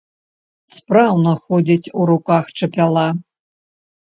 Спраўна 0.77 1.33
ходзіць 1.43 1.91
у 1.99 2.07
руках 2.13 2.45
чапяла. 2.61 3.05